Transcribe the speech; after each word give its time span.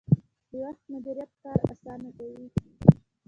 د 0.49 0.51
وخت 0.63 0.83
مدیریت 0.91 1.31
کار 1.43 1.59
اسانه 1.71 2.09
کوي 2.17 2.47